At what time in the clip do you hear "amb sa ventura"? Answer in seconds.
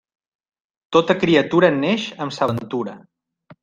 2.27-3.01